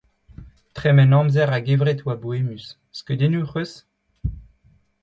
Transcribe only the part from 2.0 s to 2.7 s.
a oa boemus.